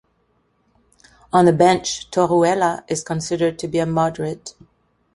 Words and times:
On 1.31 1.45
the 1.45 1.53
bench, 1.53 2.09
Torruella 2.09 2.83
is 2.87 3.03
considered 3.03 3.59
to 3.59 3.67
be 3.67 3.77
a 3.77 3.85
moderate. 3.85 4.55